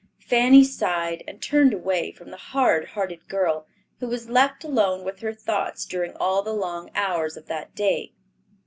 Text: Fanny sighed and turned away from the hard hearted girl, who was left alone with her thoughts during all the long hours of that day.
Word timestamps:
Fanny 0.25 0.63
sighed 0.63 1.23
and 1.27 1.39
turned 1.43 1.75
away 1.75 2.11
from 2.11 2.31
the 2.31 2.37
hard 2.37 2.87
hearted 2.87 3.27
girl, 3.27 3.67
who 3.99 4.07
was 4.07 4.29
left 4.31 4.63
alone 4.63 5.05
with 5.05 5.19
her 5.19 5.31
thoughts 5.31 5.85
during 5.85 6.15
all 6.15 6.41
the 6.41 6.53
long 6.53 6.89
hours 6.95 7.37
of 7.37 7.45
that 7.45 7.75
day. 7.75 8.11